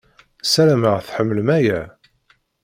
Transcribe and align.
Ssaram-aɣ 0.43 0.97
tḥemmel 1.01 1.47
aya. 1.57 1.81